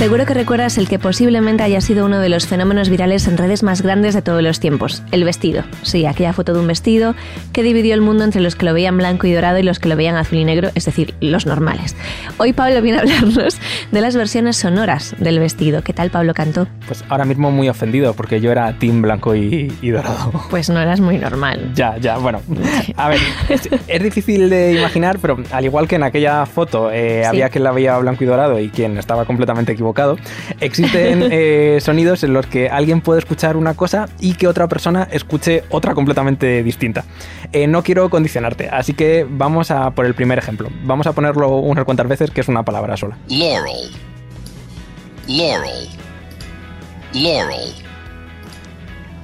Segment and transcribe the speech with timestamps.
[0.00, 3.62] Seguro que recuerdas el que posiblemente haya sido uno de los fenómenos virales en redes
[3.62, 5.62] más grandes de todos los tiempos, el vestido.
[5.82, 7.14] Sí, aquella foto de un vestido
[7.52, 9.90] que dividió el mundo entre los que lo veían blanco y dorado y los que
[9.90, 11.94] lo veían azul y negro, es decir, los normales.
[12.38, 13.58] Hoy Pablo viene a hablarnos
[13.92, 15.82] de las versiones sonoras del vestido.
[15.82, 16.66] ¿Qué tal Pablo cantó?
[16.86, 20.32] Pues ahora mismo muy ofendido porque yo era team blanco y, y dorado.
[20.48, 21.72] Pues no eras muy normal.
[21.74, 22.40] Ya, ya, bueno.
[22.96, 23.18] A ver,
[23.50, 27.26] es, es difícil de imaginar, pero al igual que en aquella foto eh, Sí.
[27.26, 29.89] había quien la veía blanco y dorado y quien estaba completamente equivocado,
[30.60, 35.08] existen eh, sonidos en los que alguien puede escuchar una cosa y que otra persona
[35.10, 37.04] escuche otra completamente distinta.
[37.52, 40.68] Eh, no quiero condicionarte, así que vamos a por el primer ejemplo.
[40.84, 43.18] Vamos a ponerlo unas cuantas veces, que es una palabra sola.
[43.28, 43.90] Laurel.
[45.26, 45.88] Laurel.
[47.12, 47.74] Laurel.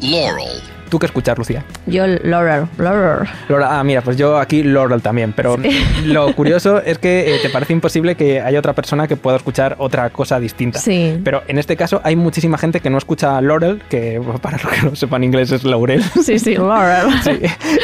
[0.00, 0.75] Laurel.
[0.88, 1.64] ¿Tú qué escuchas, Lucía?
[1.86, 3.28] Yo, Laurel, Laurel.
[3.48, 5.56] Laura, ah, mira, pues yo aquí Laurel también, pero
[6.04, 9.76] lo curioso es que eh, te parece imposible que haya otra persona que pueda escuchar
[9.78, 10.78] otra cosa distinta.
[10.78, 11.20] Sí.
[11.24, 14.82] Pero en este caso hay muchísima gente que no escucha Laurel, que para los que
[14.82, 16.02] no sepan inglés es laurel.
[16.22, 17.06] Sí, sí, Laurel.
[17.22, 17.30] Sí,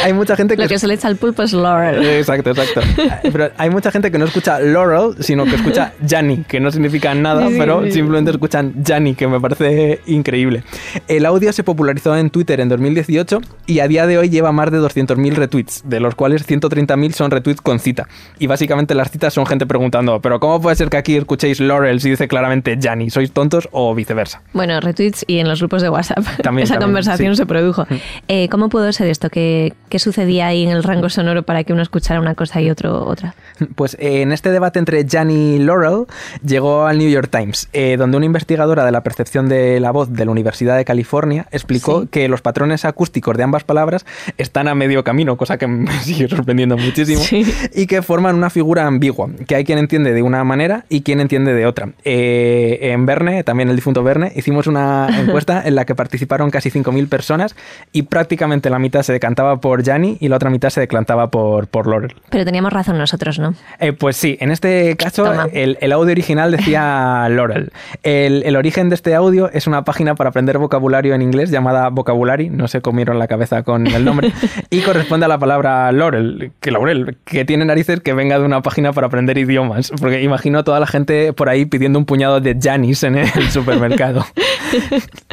[0.03, 0.62] hay mucha gente que...
[0.62, 2.05] Lo que se le echa al pulpo es Laurel.
[2.05, 2.80] Exacto, exacto.
[3.23, 7.14] Pero hay mucha gente que no escucha Laurel, sino que escucha Janny, que no significa
[7.14, 10.64] nada, Sí, pero simplemente escuchan Janny, que me parece increíble.
[11.08, 14.71] El audio se popularizó en Twitter en 2018 y a día de hoy lleva más
[14.71, 18.09] de 200.000 retweets, de los cuales 130.000 son retweets con cita.
[18.39, 22.01] Y básicamente las citas son gente preguntando, pero ¿cómo puede ser que aquí escuchéis Laurel
[22.01, 23.11] si dice claramente Janny?
[23.11, 24.43] ¿Sois tontos o viceversa?
[24.53, 26.19] Bueno, retweets y en los grupos de WhatsApp.
[26.43, 27.39] También, Esa también, conversación sí.
[27.43, 27.87] se produjo.
[28.29, 29.31] Eh, ¿Cómo pudo ser esto?
[29.31, 32.70] ¿Qué, ¿Qué sucedía ahí en el rango sonoro para que uno escuchara una cosa y
[32.70, 33.35] otro otra?
[33.75, 36.07] Pues eh, en este debate entre Janny y Laurel
[36.45, 40.13] llegó al New York Times, eh, donde una investigadora de la percepción de la voz
[40.13, 42.09] de la Universidad de California explicó Sí.
[42.11, 44.05] que los patrones acústicos de ambas palabras
[44.39, 47.45] están a medio camino, cosa que me sigue sorprendiendo muchísimo, Sí.
[47.75, 51.21] y que forman una figura ambigua, que hay quien entiende de una manera y quien
[51.21, 51.91] entiende de otra.
[52.05, 56.71] Eh, en Verne, también el difunto Verne, hicimos una encuesta en la que participaron casi
[56.71, 57.55] 5.000 personas
[57.92, 61.67] y prácticamente la mitad se decantaba por Janny y la otra mitad se decantaba por,
[61.69, 62.15] por Laurel.
[62.31, 63.55] Pero teníamos razón nosotros, ¿no?
[63.81, 67.73] Eh, pues sí, en este caso el, el audio original decía Laurel.
[68.03, 71.89] El, el origen de este audio es una página para aprender vocabulario en inglés llamada
[71.89, 74.33] Vocabulary, no se comieron la cabeza con el nombre,
[74.71, 78.63] y corresponde a la palabra Laurel, que Laurel, que tiene narices que venga de una
[78.63, 82.41] página para aprender idiomas, porque imagino a toda la gente por ahí pidiendo un puñado
[82.41, 84.25] de Janis en el supermercado.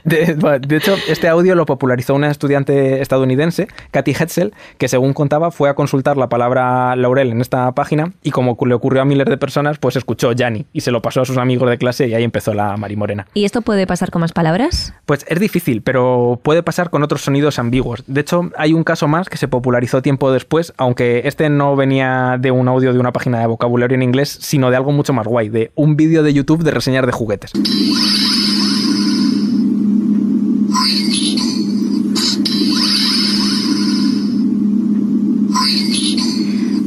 [0.04, 5.52] De, de hecho, este audio lo popularizó una estudiante estadounidense, Kathy Hetzel, que según contaba
[5.52, 9.28] fue a consultar la palabra laurel en esta página y como le ocurrió a miles
[9.28, 12.14] de personas, pues escuchó Yanni y se lo pasó a sus amigos de clase y
[12.14, 13.28] ahí empezó la marimorena.
[13.34, 14.94] ¿Y esto puede pasar con más palabras?
[15.06, 18.04] Pues es difícil, pero puede pasar con otros sonidos ambiguos.
[18.08, 22.38] De hecho, hay un caso más que se popularizó tiempo después, aunque este no venía
[22.40, 25.28] de un audio de una página de vocabulario en inglés, sino de algo mucho más
[25.28, 27.52] guay, de un vídeo de YouTube de reseñas de juguetes.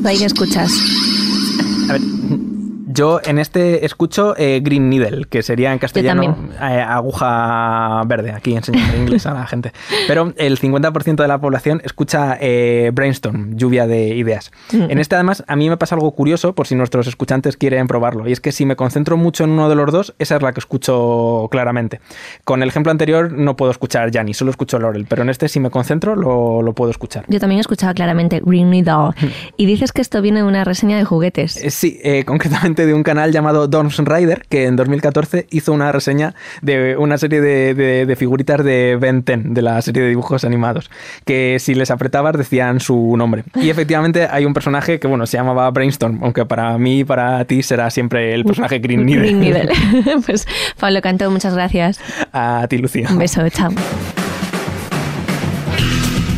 [0.03, 0.73] ¿Tú ahí qué escuchas?
[1.89, 2.01] A ver,
[2.93, 8.55] yo en este escucho eh, Green Needle, que sería en castellano eh, aguja verde, aquí
[8.55, 9.73] enseñando inglés a la gente.
[10.07, 14.53] Pero el 50% de la población escucha eh, Brainstorm, lluvia de ideas.
[14.73, 18.29] En este además a mí me pasa algo curioso, por si nuestros escuchantes quieren probarlo,
[18.29, 20.53] y es que si me concentro mucho en uno de los dos, esa es la
[20.53, 22.01] que escucho claramente.
[22.45, 25.61] Con el ejemplo anterior no puedo escuchar Yanni, solo escucho Laurel, pero en este si
[25.61, 27.25] me concentro lo, lo puedo escuchar.
[27.29, 29.11] Yo también escuchaba claramente Green Needle.
[29.57, 31.53] Y dices que esto viene de una reseña de juguetes.
[31.69, 32.25] Sí, eh,
[32.87, 37.41] de un canal llamado Dorms Rider, que en 2014 hizo una reseña de una serie
[37.41, 40.91] de, de- de figuritas de Ben 10, de la serie de dibujos animados,
[41.25, 43.45] que si les apretabas decían su nombre.
[43.55, 47.45] Y efectivamente hay un personaje que, bueno, se llamaba Brainstorm, aunque para mí y para
[47.45, 49.23] ti será siempre el personaje Green Needle.
[49.23, 49.73] Green Needle.
[50.27, 50.47] pues
[50.79, 52.01] Pablo Cantó, muchas gracias.
[52.33, 53.09] A ti, Lucía.
[53.11, 53.71] Un beso, chao.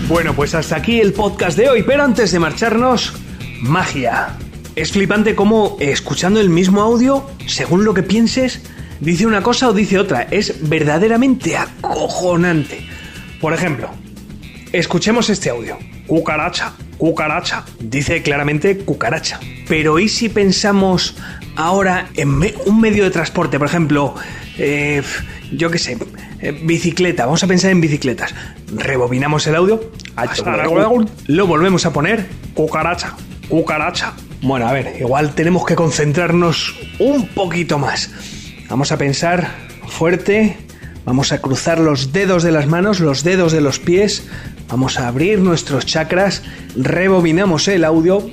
[0.08, 3.14] Bueno, pues hasta aquí el podcast de hoy, pero antes de marcharnos,
[3.62, 4.28] magia.
[4.76, 8.60] Es flipante cómo, eh, escuchando el mismo audio, según lo que pienses,
[9.00, 10.22] dice una cosa o dice otra.
[10.30, 12.84] Es verdaderamente acojonante.
[13.40, 13.90] Por ejemplo,
[14.72, 15.78] escuchemos este audio.
[16.06, 17.64] Cucaracha, cucaracha.
[17.78, 19.38] Dice claramente cucaracha.
[19.68, 21.16] Pero ¿y si pensamos
[21.56, 23.58] ahora en me- un medio de transporte?
[23.58, 24.14] Por ejemplo,
[24.58, 25.02] eh,
[25.52, 25.96] yo qué sé,
[26.40, 27.26] eh, bicicleta.
[27.26, 28.34] Vamos a pensar en bicicletas.
[28.74, 29.90] Rebobinamos el audio.
[31.28, 32.26] Lo volvemos a poner.
[32.54, 33.14] Cucaracha,
[33.48, 34.12] cucaracha.
[34.44, 38.10] Bueno, a ver, igual tenemos que concentrarnos un poquito más.
[38.68, 39.48] Vamos a pensar
[39.88, 40.58] fuerte,
[41.06, 44.24] vamos a cruzar los dedos de las manos, los dedos de los pies,
[44.68, 46.42] vamos a abrir nuestros chakras,
[46.76, 48.30] rebobinamos el audio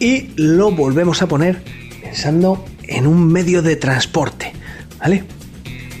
[0.00, 1.62] y lo volvemos a poner
[2.02, 4.54] pensando en un medio de transporte,
[4.98, 5.24] ¿vale?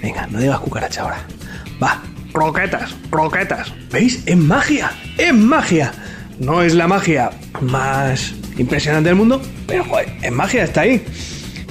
[0.00, 1.18] Venga, no digas cucaracha ahora.
[1.82, 2.02] Va,
[2.32, 3.74] croquetas, croquetas.
[3.92, 4.22] ¿Veis?
[4.24, 5.92] Es magia, es magia.
[6.38, 11.04] No es la magia más impresionante del mundo, pero joder, es magia, está ahí.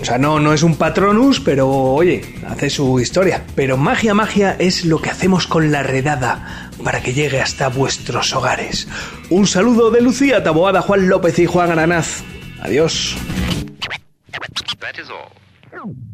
[0.02, 3.46] O sea, no, no es un patronus, pero oye, hace su historia.
[3.56, 8.34] Pero magia, magia es lo que hacemos con la redada para que llegue hasta vuestros
[8.36, 8.88] hogares.
[9.30, 12.22] Un saludo de Lucía Taboada, Juan López y Juan Aranaz.
[12.62, 13.16] Adiós.